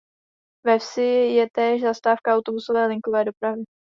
[0.65, 3.63] Ve vsi je též zastávka autobusové linkové dopravy.